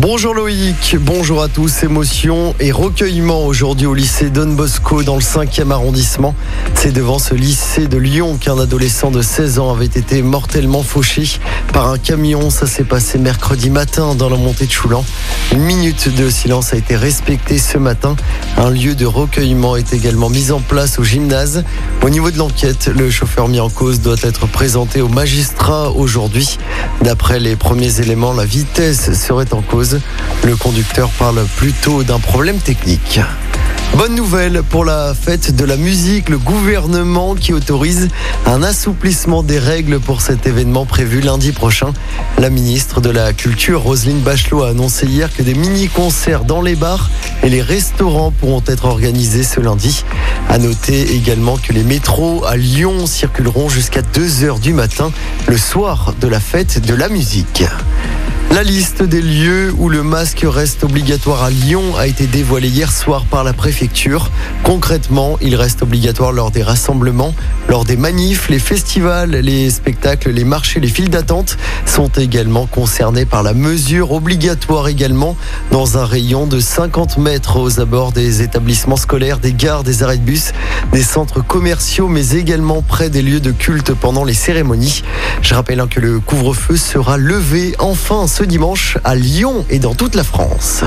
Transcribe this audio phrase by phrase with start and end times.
[0.00, 1.82] Bonjour Loïc, bonjour à tous.
[1.82, 6.34] Émotion et recueillement aujourd'hui au lycée Don Bosco dans le 5e arrondissement.
[6.74, 11.24] C'est devant ce lycée de Lyon qu'un adolescent de 16 ans avait été mortellement fauché
[11.74, 12.48] par un camion.
[12.48, 15.04] Ça s'est passé mercredi matin dans la montée de Choulan.
[15.52, 18.16] Une minute de silence a été respectée ce matin.
[18.56, 21.62] Un lieu de recueillement est également mis en place au gymnase.
[22.02, 26.56] Au niveau de l'enquête, le chauffeur mis en cause doit être présenté au magistrat aujourd'hui.
[27.02, 29.89] D'après les premiers éléments, la vitesse serait en cause.
[30.44, 33.20] Le conducteur parle plutôt d'un problème technique.
[33.96, 38.08] Bonne nouvelle pour la fête de la musique, le gouvernement qui autorise
[38.46, 41.92] un assouplissement des règles pour cet événement prévu lundi prochain.
[42.38, 46.76] La ministre de la Culture, Roselyne Bachelot, a annoncé hier que des mini-concerts dans les
[46.76, 47.10] bars
[47.42, 50.04] et les restaurants pourront être organisés ce lundi.
[50.48, 55.10] À noter également que les métros à Lyon circuleront jusqu'à 2h du matin
[55.48, 57.64] le soir de la fête de la musique.
[58.52, 62.90] La liste des lieux où le masque reste obligatoire à Lyon a été dévoilée hier
[62.90, 64.28] soir par la préfecture.
[64.64, 67.32] Concrètement, il reste obligatoire lors des rassemblements,
[67.68, 73.24] lors des manifs, les festivals, les spectacles, les marchés, les files d'attente sont également concernés
[73.24, 75.36] par la mesure obligatoire également
[75.70, 80.18] dans un rayon de 50 mètres aux abords des établissements scolaires, des gares, des arrêts
[80.18, 80.52] de bus,
[80.92, 85.04] des centres commerciaux, mais également près des lieux de culte pendant les cérémonies.
[85.40, 90.14] Je rappelle hein, que le couvre-feu sera levé enfin dimanche à Lyon et dans toute
[90.14, 90.84] la France.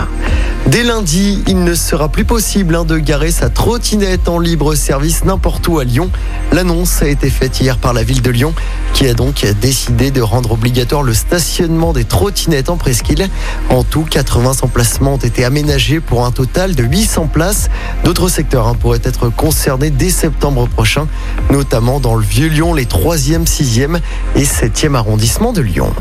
[0.68, 5.26] Dès lundi, il ne sera plus possible hein, de garer sa trottinette en libre service
[5.26, 6.10] n'importe où à Lyon.
[6.54, 8.54] L'annonce a été faite hier par la ville de Lyon
[8.94, 13.28] qui a donc décidé de rendre obligatoire le stationnement des trottinettes en presqu'île.
[13.70, 17.70] En tout, 80 emplacements ont été aménagés pour un total de 800 places.
[18.04, 21.08] D'autres secteurs hein, pourraient être concernés dès septembre prochain,
[21.52, 24.00] notamment dans le Vieux-Lyon, les 3e, 6e
[24.36, 25.92] et 7e arrondissements de Lyon.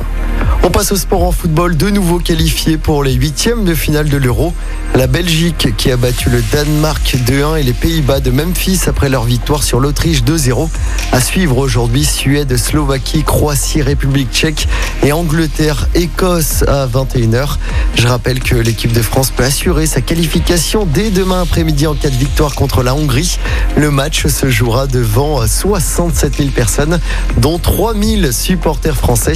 [0.65, 4.17] On passe au sport en football, de nouveau qualifié pour les huitièmes de finale de
[4.17, 4.53] l'Euro.
[4.95, 9.25] La Belgique qui a battu le Danemark 2-1 et les Pays-Bas de Memphis après leur
[9.25, 10.69] victoire sur l'Autriche 2-0.
[11.13, 14.69] À suivre aujourd'hui Suède, Slovaquie, Croatie, République tchèque
[15.03, 17.57] et Angleterre, Écosse à 21h.
[17.95, 22.11] Je rappelle que l'équipe de France peut assurer sa qualification dès demain après-midi en cas
[22.11, 23.39] de victoire contre la Hongrie.
[23.77, 27.01] Le match se jouera devant 67 000 personnes,
[27.39, 29.35] dont 3 000 supporters français.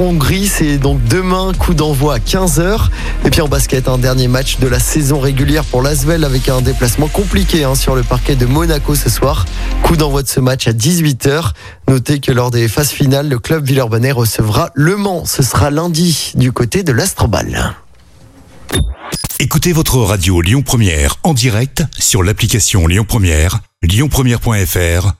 [0.00, 2.88] France-Hongrie, c'est donc demain, coup d'envoi à 15h.
[3.26, 6.62] Et puis en basket, un dernier match de la saison régulière pour l'Asvel avec un
[6.62, 9.44] déplacement compliqué hein, sur le parquet de Monaco ce soir.
[9.82, 11.50] Coup d'envoi de ce match à 18h.
[11.86, 15.26] Notez que lors des phases finales, le club Villeurbanne recevra Le Mans.
[15.26, 17.74] Ce sera lundi du côté de l'Astrobal.
[19.38, 25.19] Écoutez votre radio Lyon Première en direct sur l'application Lyon Première, lyonpremière.fr